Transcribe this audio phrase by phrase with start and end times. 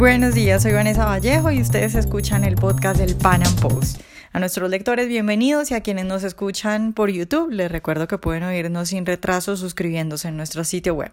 [0.00, 4.00] Buenos días, soy Vanessa Vallejo y ustedes escuchan el podcast del Pan Am Post.
[4.32, 8.44] A nuestros lectores, bienvenidos y a quienes nos escuchan por YouTube, les recuerdo que pueden
[8.44, 11.10] oírnos sin retraso suscribiéndose en nuestro sitio web.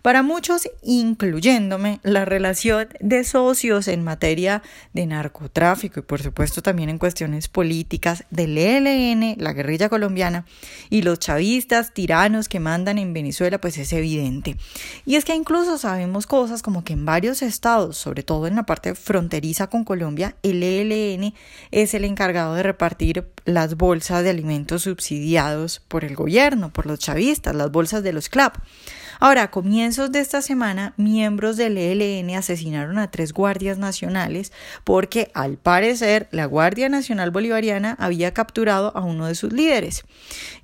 [0.00, 4.62] Para muchos, incluyéndome, la relación de socios en materia
[4.94, 10.46] de narcotráfico y por supuesto también en cuestiones políticas del ELN, la guerrilla colombiana
[10.88, 14.56] y los chavistas tiranos que mandan en Venezuela, pues es evidente.
[15.04, 18.64] Y es que incluso sabemos cosas como que en varios estados, sobre todo en la
[18.64, 21.34] parte fronteriza con Colombia, el ELN
[21.70, 26.98] es el encargado de repartir las bolsas de alimentos subsidiados por el gobierno, por los
[26.98, 28.56] chavistas, las bolsas de los CLAP.
[29.18, 34.52] Ahora, a comienzos de esta semana, miembros del ELN asesinaron a tres guardias nacionales
[34.84, 40.04] porque, al parecer, la Guardia Nacional Bolivariana había capturado a uno de sus líderes.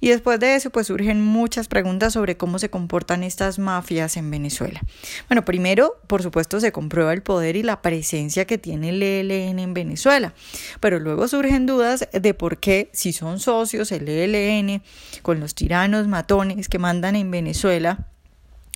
[0.00, 4.30] Y después de eso, pues surgen muchas preguntas sobre cómo se comportan estas mafias en
[4.30, 4.82] Venezuela.
[5.28, 9.60] Bueno, primero, por supuesto, se comprueba el poder y la presencia que tiene el ELN
[9.60, 10.34] en Venezuela,
[10.80, 14.82] pero luego surgen dudas de por qué, si son socios el ELN
[15.22, 18.06] con los tiranos matones que mandan en Venezuela,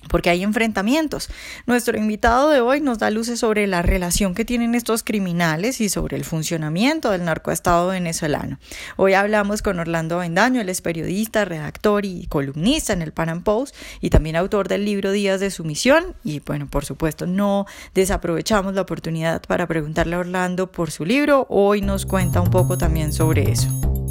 [0.09, 1.29] porque hay enfrentamientos.
[1.65, 5.89] Nuestro invitado de hoy nos da luces sobre la relación que tienen estos criminales y
[5.89, 8.59] sobre el funcionamiento del narcoestado venezolano.
[8.95, 13.75] Hoy hablamos con Orlando Bendaño, él es periodista, redactor y columnista en el Pan Post
[14.01, 16.15] y también autor del libro Días de Sumisión.
[16.23, 21.45] Y bueno, por supuesto, no desaprovechamos la oportunidad para preguntarle a Orlando por su libro.
[21.49, 24.06] Hoy nos cuenta un poco también sobre eso.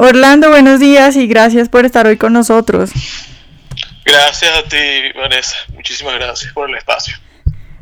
[0.00, 2.92] Orlando, buenos días y gracias por estar hoy con nosotros.
[4.04, 4.76] Gracias a ti,
[5.16, 5.56] Vanessa.
[5.74, 7.16] Muchísimas gracias por el espacio.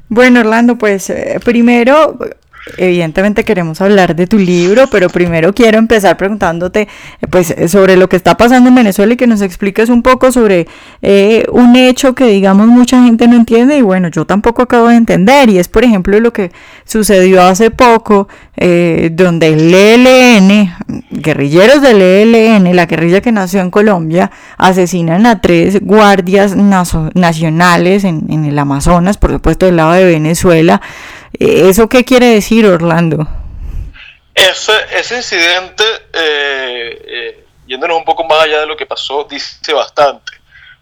[0.08, 2.19] Bueno, Orlando, pues eh, primero
[2.77, 6.89] evidentemente queremos hablar de tu libro, pero primero quiero empezar preguntándote
[7.31, 10.67] pues sobre lo que está pasando en Venezuela y que nos expliques un poco sobre
[11.03, 14.97] eh, un hecho que digamos mucha gente no entiende y bueno, yo tampoco acabo de
[14.97, 15.48] entender.
[15.48, 16.50] Y es por ejemplo lo que
[16.84, 20.75] sucedió hace poco eh, donde el ELN,
[21.11, 28.27] guerrilleros del ELN, la guerrilla que nació en Colombia, asesinan a tres guardias nacionales en,
[28.29, 30.80] en el Amazonas, por supuesto del lado de Venezuela,
[31.41, 33.27] ¿Eso qué quiere decir, Orlando?
[34.35, 39.73] Ese, ese incidente, eh, eh, yéndonos un poco más allá de lo que pasó, dice
[39.73, 40.33] bastante,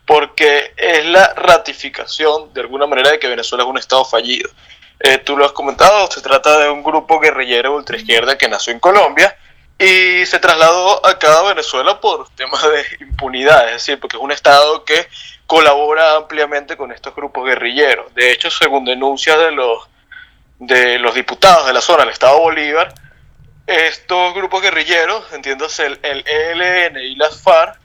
[0.04, 4.50] porque es la ratificación, de alguna manera, de que Venezuela es un Estado fallido.
[5.00, 8.80] Eh, tú lo has comentado, se trata de un grupo guerrillero ultraizquierda que nació en
[8.80, 9.36] Colombia
[9.78, 14.32] y se trasladó acá a Venezuela por temas de impunidad, es decir, porque es un
[14.32, 15.06] Estado que
[15.46, 18.14] colabora ampliamente con estos grupos guerrilleros.
[18.14, 19.88] De hecho, según denuncias de los
[20.58, 22.94] de los diputados de la zona del Estado Bolívar,
[23.66, 27.78] estos grupos guerrilleros, entiéndase el, el ELN y las FARC,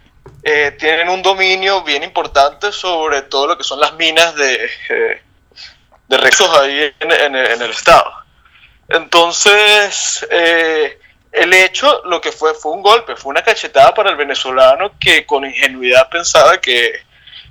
[0.44, 5.22] eh, tienen un dominio bien importante sobre todo lo que son las minas de, eh,
[6.08, 8.12] de recursos ahí en, el Estado.
[8.88, 10.98] Entonces, eh,
[11.32, 15.26] el hecho, lo que fue, fue un golpe, fue una cachetada para el venezolano que
[15.26, 17.04] con ingenuidad pensaba que,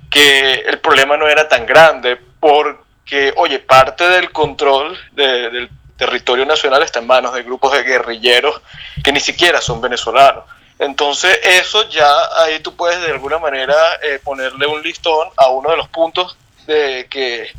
[0.09, 6.45] que el problema no era tan grande, por que, oye, parte del control del territorio
[6.45, 8.61] nacional está en manos de grupos de guerrilleros
[9.03, 10.45] que ni siquiera son venezolanos.
[10.77, 15.71] Entonces eso ya ahí tú puedes de alguna manera eh, ponerle un listón a uno
[15.71, 16.37] de los puntos
[16.67, 17.51] de que,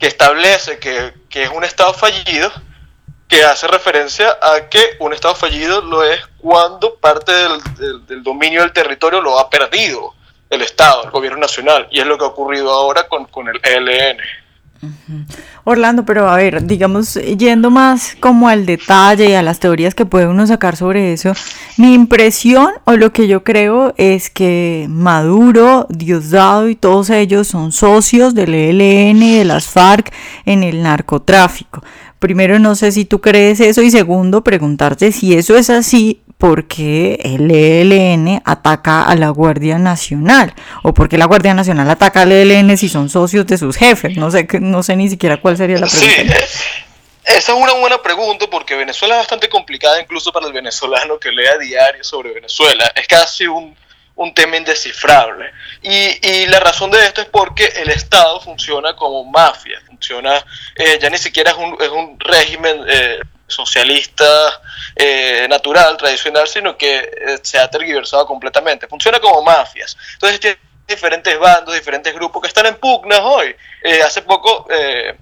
[0.00, 2.52] establece que, es un Estado fallido,
[3.26, 8.60] que hace referencia a que un Estado fallido lo es cuando parte del, del dominio
[8.60, 10.14] del territorio lo ha perdido
[10.50, 13.58] el Estado, el gobierno nacional, y es lo que ha ocurrido ahora con, con el
[13.62, 14.18] ELN.
[15.64, 20.06] Orlando, pero a ver, digamos, yendo más como al detalle y a las teorías que
[20.06, 21.32] puede uno sacar sobre eso,
[21.76, 27.72] mi impresión o lo que yo creo es que Maduro, Diosdado y todos ellos son
[27.72, 30.12] socios del ELN y de las FARC
[30.44, 31.82] en el narcotráfico.
[32.18, 36.66] Primero, no sé si tú crees eso y segundo, preguntarte si eso es así, por
[36.66, 42.22] qué el ELN ataca a la Guardia Nacional o por qué la Guardia Nacional ataca
[42.22, 44.16] al ELN si son socios de sus jefes.
[44.16, 46.14] No sé, no sé ni siquiera cuál sería la pregunta.
[46.14, 46.84] Sí,
[47.24, 51.32] esa es una buena pregunta porque Venezuela es bastante complicada incluso para el venezolano que
[51.32, 52.92] lea diario sobre Venezuela.
[52.94, 53.74] Es casi un,
[54.16, 55.50] un tema indescifrable.
[55.82, 60.44] Y, y, la razón de esto es porque el Estado funciona como mafia, funciona,
[60.76, 64.24] eh, ya ni siquiera es un, es un régimen eh, socialista
[64.96, 68.88] eh, natural, tradicional, sino que eh, se ha tergiversado completamente.
[68.88, 69.96] Funciona como mafias.
[70.14, 73.54] Entonces tiene diferentes bandos, diferentes grupos que están en pugnas hoy.
[73.82, 74.66] Eh, hace poco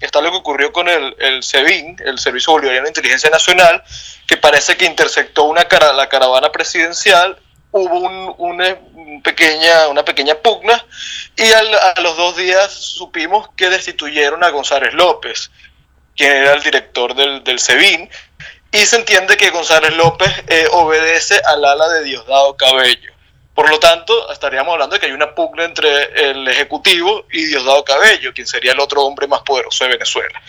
[0.01, 3.83] está lo que ocurrió con el, el SEBIN, el Servicio Bolivariano de Inteligencia Nacional,
[4.27, 7.39] que parece que intersectó una cara, la caravana presidencial
[7.73, 8.77] hubo una,
[9.25, 10.85] pequeña, una pequeña pugna
[11.37, 15.51] y a los dos días supimos que destituyeron a González López,
[16.23, 18.09] quien era el director del, del SEBIN,
[18.71, 23.11] y se entiende que González López eh, obedece al ala de Diosdado Cabello.
[23.57, 27.85] Por lo tanto, estaríamos hablando de que hay una pugna entre el Ejecutivo y Diosdado
[27.85, 30.41] Cabello, quien sería el otro hombre más poderoso de Venezuela.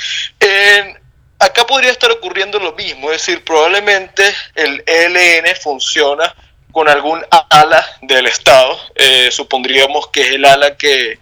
[1.40, 4.24] acá podría estar ocurriendo lo mismo, es decir, probablemente
[4.54, 6.36] el ELN funciona
[6.72, 11.18] con algún ala del Estado, eh, supondríamos que es el ala que,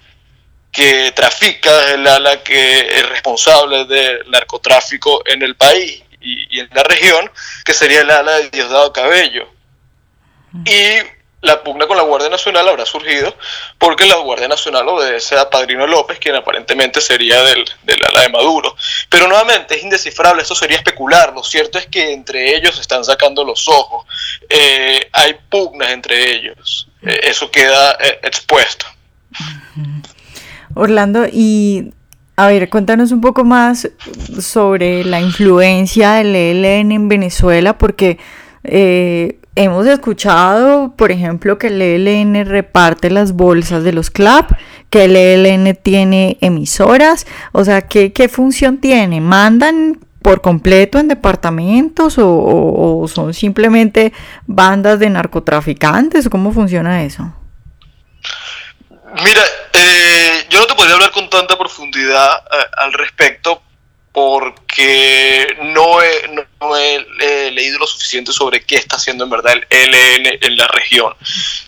[0.71, 6.69] que trafica, es el ala que es responsable del narcotráfico en el país y, en
[6.73, 7.29] la región,
[7.65, 9.49] que sería el ala de Diosdado Cabello.
[10.65, 10.97] Y
[11.41, 13.35] la pugna con la Guardia Nacional habrá surgido
[13.79, 18.29] porque la Guardia Nacional obedece a Padrino López, quien aparentemente sería del, del, ala de
[18.29, 18.75] Maduro.
[19.09, 21.33] Pero nuevamente es indescifrable, esto sería especular.
[21.33, 24.05] Lo cierto es que entre ellos se están sacando los ojos.
[24.47, 26.87] Eh, hay pugnas entre ellos.
[27.01, 28.85] Eh, eso queda eh, expuesto.
[30.73, 31.93] Orlando, y
[32.35, 33.89] a ver, cuéntanos un poco más
[34.39, 38.17] sobre la influencia del ELN en Venezuela, porque
[38.63, 44.45] eh, hemos escuchado, por ejemplo, que el ELN reparte las bolsas de los club,
[44.89, 49.21] que el ELN tiene emisoras, o sea, ¿qué, qué función tiene?
[49.21, 54.13] ¿Mandan por completo en departamentos o, o son simplemente
[54.47, 56.29] bandas de narcotraficantes?
[56.29, 57.33] ¿Cómo funciona eso?
[59.23, 59.41] Mira,
[59.73, 60.00] eh,
[60.51, 63.63] yo no te podría hablar con tanta profundidad eh, al respecto
[64.11, 66.25] porque no he,
[67.21, 71.15] he, leído lo suficiente sobre qué está haciendo en verdad el ELN en la región.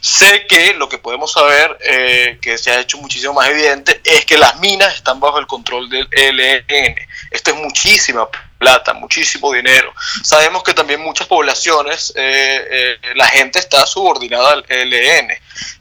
[0.01, 4.25] Sé que lo que podemos saber, eh, que se ha hecho muchísimo más evidente, es
[4.25, 6.95] que las minas están bajo el control del ELN.
[7.31, 8.27] Esto es muchísima
[8.57, 9.94] plata, muchísimo dinero.
[10.24, 15.30] Sabemos que también muchas poblaciones, eh, eh, la gente está subordinada al ELN.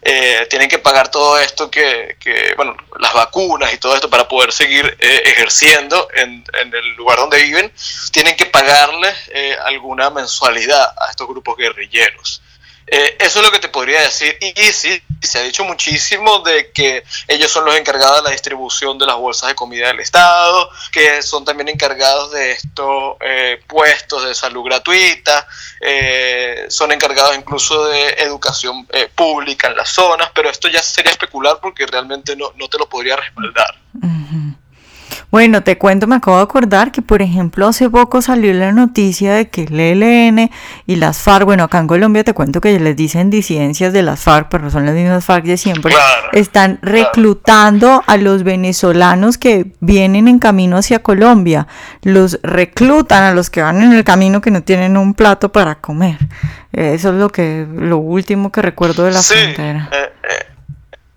[0.02, 2.16] Eh, tienen que pagar todo esto que,
[2.56, 7.42] bueno, las vacunas y todo esto para poder seguir ejerciendo en, en, el lugar donde
[7.42, 7.72] viven,
[8.12, 9.14] tienen que pagarles
[9.64, 12.42] alguna mensualidad a estos grupos guerrilleros.
[12.86, 14.36] Eh, eso es lo que te podría decir.
[14.40, 18.98] Y, sí, se ha dicho muchísimo de que ellos son los encargados de la distribución
[18.98, 24.24] de las bolsas de comida del Estado, que son también encargados de estos eh, puestos
[24.24, 25.46] de salud gratuita,
[25.80, 31.58] eh, son encargados incluso de educación pública en las zonas, pero esto ya sería especular
[31.60, 33.74] porque realmente no, no te lo podría respaldar.
[35.32, 39.32] Bueno, te cuento, me acabo de acordar que, por ejemplo, hace poco salió la noticia
[39.32, 40.50] de que el ELN
[40.86, 44.20] y las FARC, bueno, acá en Colombia te cuento que les dicen disidencias de las
[44.20, 45.94] FARC, pero son las mismas FARC de siempre,
[46.32, 51.66] están reclutando a los venezolanos que vienen en camino hacia Colombia,
[52.02, 55.76] los reclutan a los que van en el camino que no tienen un plato para
[55.76, 56.18] comer.
[56.72, 59.90] Eso es lo que, lo último que recuerdo de la frontera.
[59.92, 60.21] Eh, eh,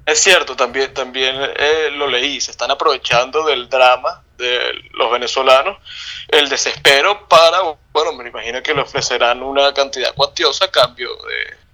[0.05, 5.77] es cierto, también, también eh, lo leí, se están aprovechando del drama de los venezolanos,
[6.27, 7.61] el desespero para,
[7.91, 11.09] bueno, me imagino que le ofrecerán una cantidad cuantiosa a cambio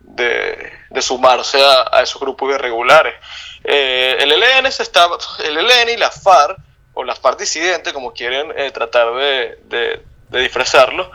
[0.04, 3.16] de, de, sumarse a, esos grupos irregulares.
[3.64, 5.08] Eh, el ELN se está,
[5.44, 6.58] el ELN y la FARC,
[6.94, 9.58] o las FARC disidentes, como quieren eh, tratar de,
[10.30, 11.12] de disfrazarlo,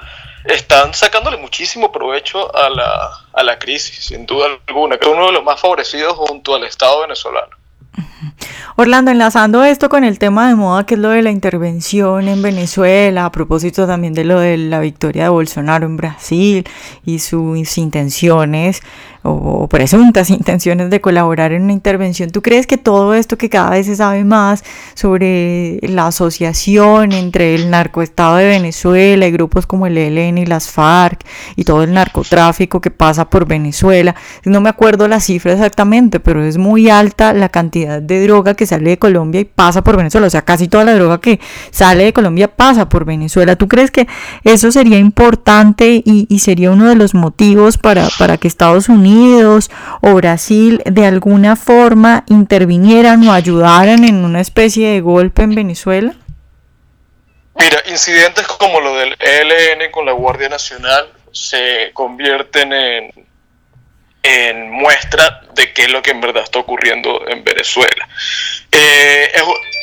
[0.48, 5.26] están sacándole muchísimo provecho a la, a la crisis, sin duda alguna, que es uno
[5.26, 7.56] de los más favorecidos junto al Estado venezolano.
[8.78, 12.42] Orlando, enlazando esto con el tema de moda, que es lo de la intervención en
[12.42, 16.68] Venezuela, a propósito también de lo de la victoria de Bolsonaro en Brasil
[17.06, 18.82] y sus intenciones
[19.28, 22.30] o presuntas intenciones de colaborar en una intervención.
[22.30, 24.64] ¿Tú crees que todo esto que cada vez se sabe más
[24.94, 30.70] sobre la asociación entre el narcoestado de Venezuela y grupos como el ELN y las
[30.70, 31.24] FARC
[31.56, 34.14] y todo el narcotráfico que pasa por Venezuela?
[34.44, 38.66] No me acuerdo la cifra exactamente, pero es muy alta la cantidad de droga que
[38.66, 40.26] sale de Colombia y pasa por Venezuela.
[40.26, 41.40] O sea, casi toda la droga que
[41.70, 43.56] sale de Colombia pasa por Venezuela.
[43.56, 44.06] ¿Tú crees que
[44.44, 49.15] eso sería importante y, y sería uno de los motivos para, para que Estados Unidos
[50.00, 56.14] o Brasil de alguna forma intervinieran o ayudaran en una especie de golpe en Venezuela?
[57.58, 65.72] Mira, incidentes como lo del ELN con la Guardia Nacional se convierten en, muestra de
[65.72, 68.08] qué es lo que en verdad está ocurriendo en Venezuela.
[68.72, 69.30] Eh,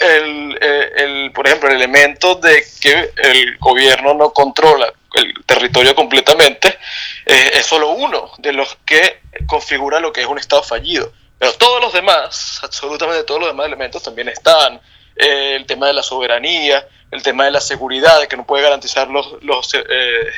[0.02, 6.80] eh, el, por ejemplo, el elemento de que el gobierno no controla el territorio completamente,
[7.26, 11.12] eh, es solo uno de los que configura lo que es un Estado fallido.
[11.38, 14.80] Pero todos los demás, absolutamente todos los demás elementos también están.
[15.16, 18.64] Eh, el tema de la soberanía, el tema de la seguridad, de que no puede
[18.64, 19.82] garantizar los, los eh,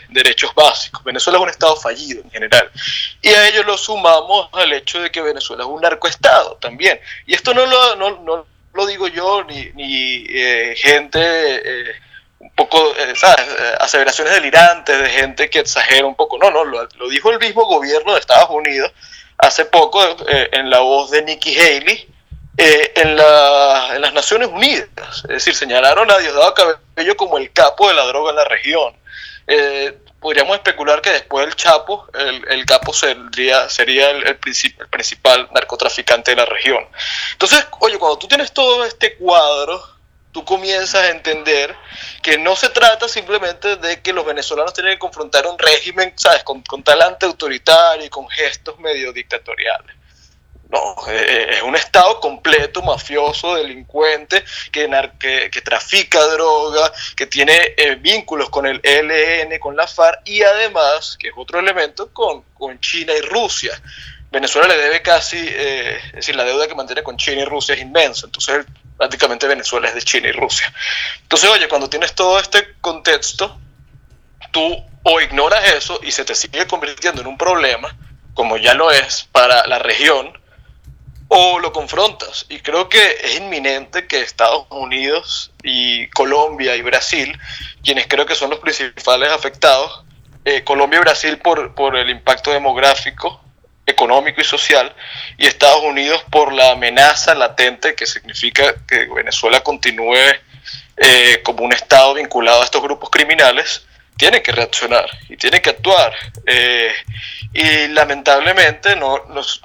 [0.10, 1.03] derechos básicos.
[1.03, 2.70] Venezuela es un Estado fallido en general.
[3.22, 7.00] Y a ello lo sumamos al hecho de que Venezuela es un narcoestado también.
[7.25, 11.96] Y esto no lo, no, no lo digo yo, ni, ni eh, gente,
[12.46, 13.46] un poco, ¿sabes?
[13.80, 16.38] Aseveraciones delirantes de gente que exagera un poco.
[16.38, 18.92] No, no, lo, lo dijo el mismo gobierno de Estados Unidos
[19.38, 22.08] hace poco en la voz de Nikki Haley
[22.58, 24.88] eh, en, las Naciones Unidas.
[25.24, 28.96] Es decir, señalaron a Diosdado Cabello como el capo de la droga en la región.
[29.48, 32.08] Eh, podríamos especular que después del Chapo,
[32.48, 36.84] el, capo sería, sería el, el, principal narcotraficante de la región.
[37.34, 39.84] Entonces, oye, cuando tú tienes todo este cuadro,
[40.36, 41.74] tú comienzas a entender
[42.22, 46.44] que no se trata simplemente de que los venezolanos tienen que confrontar un régimen, ¿sabes?,
[46.44, 49.96] con, con talante autoritario y con gestos medio dictatoriales
[50.68, 54.89] no, eh, eh, es un Estado completo, mafioso, delincuente, que,
[55.50, 61.15] que, trafica droga, que tiene eh, vínculos con el ELN, con la FARC y además,
[61.18, 63.80] que es otro elemento, con, con China y Rusia.
[64.32, 67.82] Venezuela le debe casi, es decir, la deuda que mantiene con China y Rusia es
[67.82, 68.65] inmensa, entonces
[68.98, 70.74] prácticamente Venezuela es de China y Rusia.
[71.22, 73.60] Entonces, oye, cuando tienes todo este contexto,
[74.52, 77.96] tú o ignoras eso y se te sigue convirtiendo en un problema,
[78.34, 80.34] como ya lo es para la región,
[81.28, 82.46] o lo confrontas.
[82.50, 87.38] Y creo que es inminente que Estados Unidos y Colombia y Brasil,
[87.84, 90.04] quienes creo que son los principales afectados,
[90.44, 93.42] eh, Colombia y Brasil por, por el impacto demográfico,
[93.86, 94.94] económico y social,
[95.38, 100.18] y Estados Unidos por la amenaza latente que significa que Venezuela continúe
[100.98, 103.86] eh, como un Estado vinculado a estos grupos criminales,
[104.18, 106.13] tienen que reaccionar y tienen que actuar.
[106.46, 106.94] Eh,
[107.54, 109.62] y lamentablemente no, nos,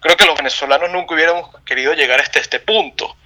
[0.00, 3.16] creo que los venezolanos nunca hubiéramos querido llegar hasta este punto,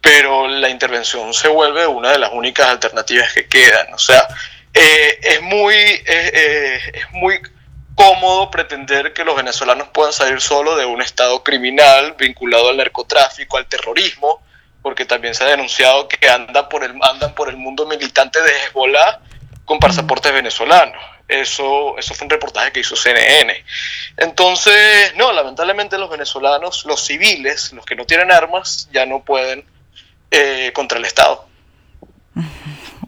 [0.00, 3.92] pero la intervención se vuelve una de las únicas alternativas que quedan.
[3.92, 4.26] O sea,
[4.72, 7.40] eh, es, muy, es muy
[7.94, 13.56] cómodo pretender que los venezolanos puedan salir solo de un estado criminal vinculado al narcotráfico,
[13.56, 14.42] al terrorismo,
[14.82, 16.18] porque también se ha denunciado que
[16.70, 19.20] por el, andan por el mundo militante de Hezbollah
[19.64, 21.02] con pasaportes venezolanos.
[21.26, 23.64] Eso, eso fue un reportaje que hizo CNN.
[24.18, 29.64] Entonces, no, lamentablemente los venezolanos, los civiles, los que no tienen armas, ya no pueden
[30.30, 31.48] eh, contra el Estado.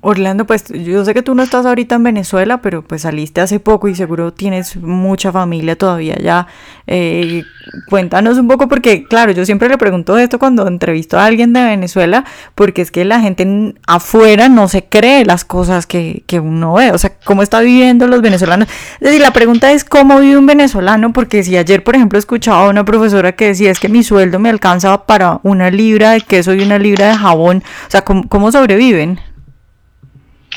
[0.09, 3.59] Orlando, pues yo sé que tú no estás ahorita en Venezuela, pero pues saliste hace
[3.59, 6.47] poco y seguro tienes mucha familia todavía ya.
[6.87, 7.43] Eh,
[7.89, 11.65] cuéntanos un poco porque, claro, yo siempre le pregunto esto cuando entrevisto a alguien de
[11.65, 16.75] Venezuela, porque es que la gente afuera no se cree las cosas que, que uno
[16.75, 18.69] ve, o sea, cómo está viviendo los venezolanos.
[19.01, 22.67] Es decir, la pregunta es cómo vive un venezolano, porque si ayer, por ejemplo, escuchaba
[22.67, 26.21] a una profesora que decía es que mi sueldo me alcanza para una libra de
[26.21, 29.19] queso y una libra de jabón, o sea, ¿cómo, cómo sobreviven?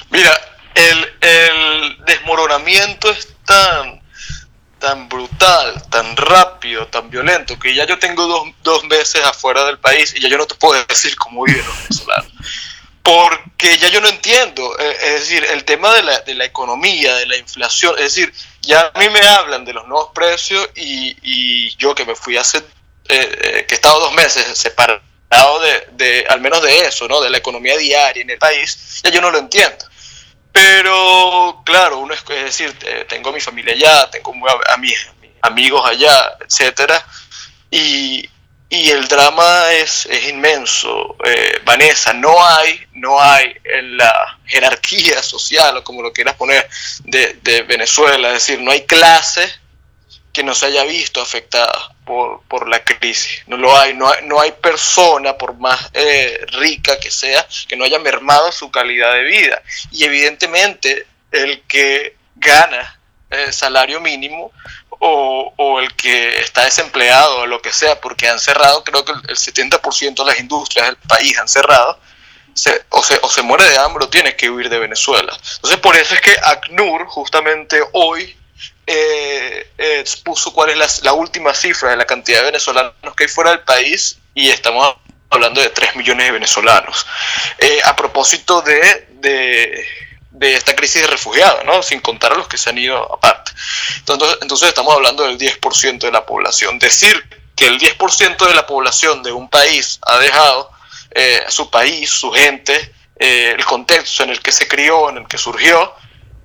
[0.09, 0.39] Mira,
[0.73, 4.01] el, el desmoronamiento es tan,
[4.79, 9.77] tan brutal, tan rápido, tan violento, que ya yo tengo dos, dos meses afuera del
[9.77, 12.31] país y ya yo no te puedo decir cómo viven los venezolanos.
[13.01, 17.15] Porque ya yo no entiendo, eh, es decir, el tema de la, de la economía,
[17.15, 21.17] de la inflación, es decir, ya a mí me hablan de los nuevos precios y,
[21.23, 22.63] y yo que me fui hace, eh,
[23.07, 25.01] eh, que he estado dos meses separado
[25.61, 27.21] de, de, al menos de eso, ¿no?
[27.21, 29.88] De la economía diaria en el país, ya yo no lo entiendo.
[30.51, 32.75] Pero claro, uno es, decir,
[33.07, 34.33] tengo mi familia allá, tengo
[34.67, 35.07] a, mis,
[35.41, 37.05] amigos allá, etcétera,
[37.69, 38.27] y,
[38.69, 41.15] y el drama es, es inmenso.
[41.23, 46.67] Eh, Vanessa, no hay, no hay en la jerarquía social, o como lo quieras poner,
[47.03, 49.47] de, de Venezuela, es decir, no hay clase
[50.33, 53.43] que no se haya visto afectada por, por la crisis.
[53.45, 57.77] No lo hay, no hay, no hay persona, por más eh, rica que sea, que
[57.77, 59.61] no haya mermado su calidad de vida.
[59.91, 62.99] Y evidentemente el que gana
[63.29, 64.51] el salario mínimo
[64.89, 69.11] o, o, el que está desempleado o lo que sea, porque han cerrado, creo que
[69.11, 71.99] el 70% de las industrias del país han cerrado,
[72.55, 75.31] se, o, se, o se muere de hambre o tiene que huir de Venezuela.
[75.57, 78.35] Entonces por eso es que ACNUR justamente hoy
[78.91, 83.51] eh, expuso cuál es la, última cifra de la cantidad de venezolanos que hay fuera
[83.51, 84.95] del país y estamos
[85.29, 87.05] hablando de 3 millones de venezolanos.
[87.59, 89.85] Eh, a propósito de, de,
[90.31, 91.83] de, esta crisis de refugiados, ¿no?
[91.83, 93.51] sin contar a los que se han ido aparte.
[93.97, 96.79] Entonces, entonces estamos hablando del 10% de la población.
[96.79, 97.23] Decir
[97.55, 100.71] que el 10% de la población de un país ha dejado
[101.11, 105.27] eh, su país, su gente, eh, el contexto en el que se crió, en el
[105.27, 105.93] que surgió,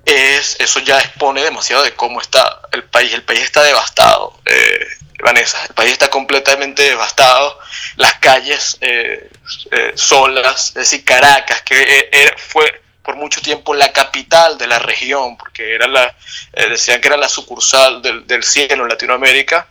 [0.05, 3.13] es, eso ya expone demasiado de cómo está el país.
[3.13, 4.39] El país está devastado.
[4.45, 4.87] Eh,
[5.23, 5.65] Vanessa.
[5.67, 7.57] El país está completamente devastado,
[7.95, 9.31] las calles eh,
[9.71, 15.37] eh, solas, es decir, Caracas, que fue por mucho tiempo la capital de la región,
[15.37, 16.15] porque era la,
[16.69, 19.67] decían que era la sucursal del, cielo en Latinoamérica.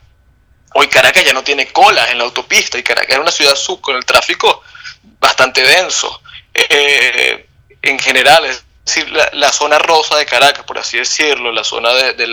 [0.75, 3.81] Hoy Caracas ya no tiene colas en la autopista y Caracas era una ciudad sub
[3.81, 4.63] con el tráfico
[5.21, 6.23] bastante denso.
[6.53, 8.45] en general,
[8.85, 12.27] decir, la, zona rosa de Caracas, por así decirlo, la zona de, de,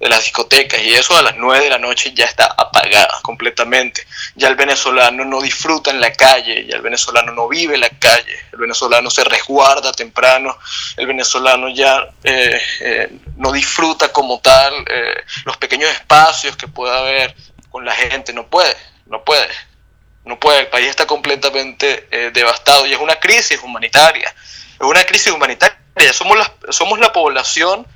[0.00, 4.06] de las discotecas y eso a las 9 de la noche ya está apagada completamente.
[4.34, 7.90] Ya el venezolano no disfruta en la calle, ya el venezolano no vive en la
[7.90, 10.56] calle, el venezolano se resguarda temprano,
[10.96, 16.98] el venezolano ya eh, eh, no disfruta como tal eh, los pequeños espacios que pueda
[16.98, 17.36] haber
[17.68, 18.74] con la gente, no puede,
[19.06, 19.48] no puede.
[20.22, 24.28] No puede, el país está completamente devastado y es una crisis humanitaria.
[24.28, 25.79] Es una crisis humanitaria
[26.12, 27.86] somos la, somos la población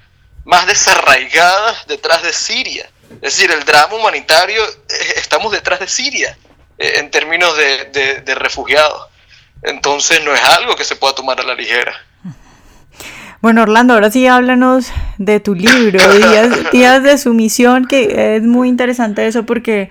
[0.44, 2.88] más desarraigada detrás de Siria.
[3.22, 6.36] Es decir, el drama humanitario, eh, estamos detrás de Siria
[6.78, 9.08] eh, en términos de, refugiados.
[9.62, 11.94] Entonces no es algo que se pueda tomar a la ligera.
[13.40, 14.86] Bueno, Orlando, ahora sí háblanos
[15.18, 19.90] de tu libro, Días, Días de Sumisión, que es muy interesante eso porque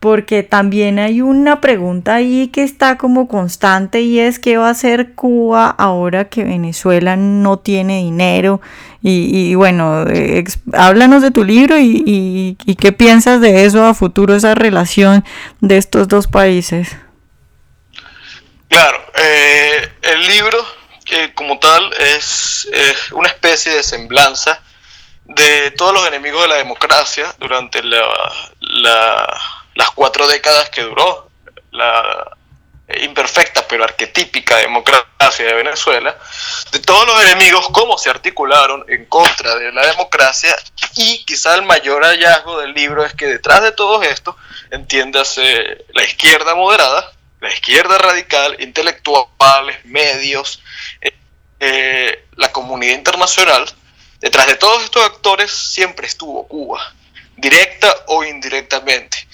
[0.00, 4.70] porque también hay una pregunta ahí que está como constante y es qué va a
[4.70, 8.62] hacer Cuba ahora que Venezuela no tiene dinero
[9.02, 10.04] y, bueno,
[10.74, 15.24] háblanos de tu libro y, qué piensas de eso a futuro, esa relación
[15.60, 16.96] de estos dos países.
[18.68, 20.58] Claro, eh, el libro
[21.34, 22.68] como tal es,
[23.12, 24.62] una especie de semblanza
[25.24, 28.00] de todos los enemigos de la democracia durante la
[29.80, 31.30] las cuatro décadas que duró
[31.70, 32.36] la
[32.98, 36.14] imperfecta pero arquetípica democracia de Venezuela,
[36.70, 40.54] de todos los enemigos, cómo se articularon en contra de la democracia
[40.96, 44.36] y quizá el mayor hallazgo del libro es que detrás de todo esto,
[44.70, 47.10] entiéndase la izquierda moderada,
[47.40, 50.60] la izquierda radical, intelectuales, medios,
[51.00, 51.14] eh,
[51.58, 53.64] eh, la comunidad internacional,
[54.20, 56.92] detrás de todos estos actores siempre estuvo Cuba,
[57.36, 59.26] directa o indirectamente.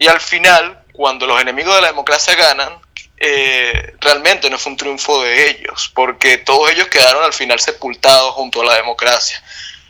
[0.00, 2.72] Y al final, cuando los enemigos de la democracia ganan,
[3.18, 8.32] eh, realmente no fue un triunfo de ellos, porque todos ellos quedaron al final sepultados
[8.32, 9.42] junto a la democracia.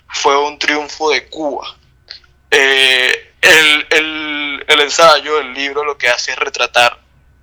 [0.09, 1.77] Fue un triunfo de Cuba.
[2.51, 3.87] Eh, el,
[4.67, 6.99] el, ensayo, el libro, lo que hace es retratar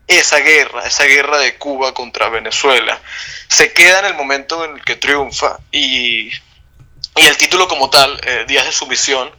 [0.05, 2.99] esa guerra, esa guerra de Cuba contra Venezuela.
[3.47, 8.19] Se queda en el momento en el que triunfa y, y el título como tal,
[8.25, 9.31] eh, Días de Sumisión,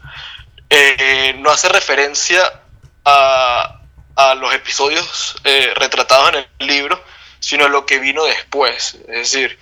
[1.40, 2.62] no hace referencia
[3.08, 7.02] a, los episodios eh, retratados en el libro,
[7.40, 8.94] sino lo que vino después.
[9.08, 9.58] Es decir,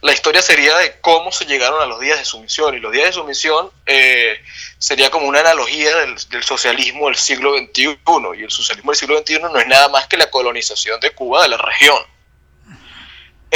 [0.00, 2.74] la historia sería de cómo se llegaron a los días de sumisión.
[2.74, 4.40] Y los días de sumisión eh,
[4.78, 7.98] sería como una analogía del, socialismo del siglo XXI.
[8.38, 11.42] Y el socialismo del siglo XXI no es nada más que la colonización de Cuba
[11.42, 12.02] de la región.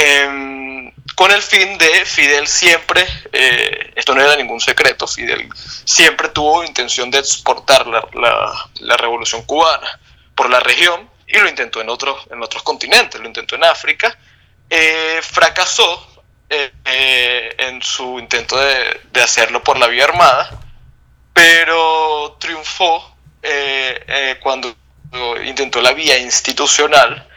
[0.01, 5.49] Em, con el fin de Fidel siempre, eh, esto no era ningún secreto, Fidel
[5.83, 8.07] siempre tuvo intención de exportar la,
[8.79, 9.99] la, revolución cubana
[10.35, 14.17] por la región y lo intentó en otros, en otros continentes, lo intentó en África,
[14.69, 20.61] eh, fracasó eh, en su intento de, de, hacerlo por la vía armada,
[21.33, 23.17] pero triunfó
[24.41, 24.73] cuando
[25.43, 27.28] intentó la vía institucional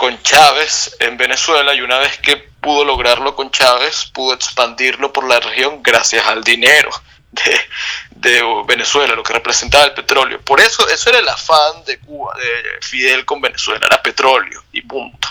[0.00, 5.28] con Chávez en Venezuela y una vez que pudo lograrlo con Chávez, pudo expandirlo por
[5.28, 6.90] la región gracias al dinero
[7.32, 10.40] de, Venezuela, lo que representaba el petróleo.
[10.40, 14.80] Por eso, eso era el afán de Cuba, de Fidel con Venezuela, era petróleo y
[14.80, 15.28] punto.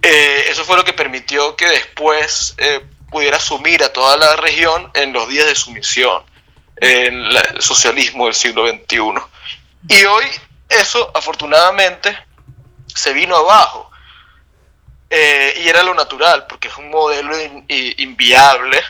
[0.00, 4.90] Eh, eso fue lo que permitió que después eh, pudiera asumir a toda la región
[4.94, 6.22] en los días de sumisión,
[6.76, 9.12] en el socialismo del siglo XXI.
[9.88, 10.24] Y hoy
[10.70, 12.27] eso, afortunadamente,
[12.98, 13.90] se vino abajo.
[15.10, 17.34] Eh, y era lo natural, porque es un modelo
[17.68, 18.82] inviable,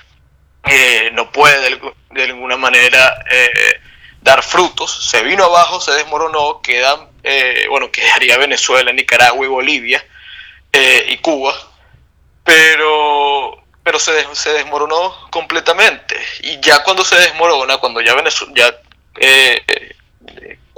[1.12, 1.78] no puede
[2.10, 3.80] de, ninguna manera eh,
[4.20, 5.08] dar frutos.
[5.10, 10.04] Se vino abajo, se desmoronó, quedan, eh, bueno, quedaría Venezuela, Nicaragua y Bolivia
[11.08, 11.54] y Cuba,
[12.44, 16.16] pero, pero se, se desmoronó completamente.
[16.40, 18.74] Y ya cuando se desmorona, cuando ya Venezuela, ya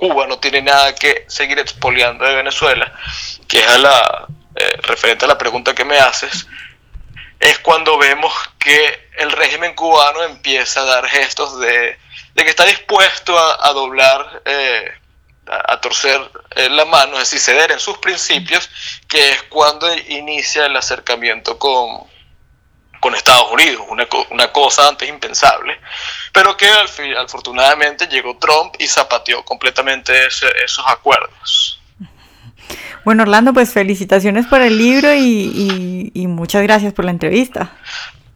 [0.00, 2.90] Cuba no tiene nada que seguir expoliando de Venezuela,
[3.46, 6.46] que es a la, eh, referente a la pregunta que me haces,
[7.38, 11.98] es cuando vemos que el régimen cubano empieza a dar gestos de,
[12.34, 14.90] que está dispuesto a, doblar, eh,
[15.46, 16.18] a, torcer
[16.56, 18.70] eh, la mano, es decir, ceder en sus principios,
[19.06, 22.09] que es cuando inicia el acercamiento con,
[23.00, 25.80] con Estados Unidos, una, una cosa antes impensable,
[26.32, 31.80] pero que al fin, afortunadamente llegó Trump y zapateó completamente esos acuerdos.
[33.04, 37.72] Bueno, Orlando, pues felicitaciones por el libro y, y, muchas gracias por la entrevista.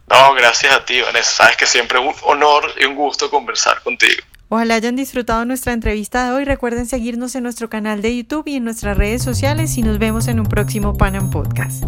[0.08, 1.30] No, gracias a ti, Vanessa.
[1.30, 4.22] Sabes que siempre es un honor y un gusto conversar contigo.
[4.48, 6.44] Ojalá hayan disfrutado nuestra entrevista de hoy.
[6.44, 10.28] Recuerden seguirnos en nuestro canal de YouTube y en nuestras redes sociales y nos vemos
[10.28, 11.84] en un próximo Panam Podcast.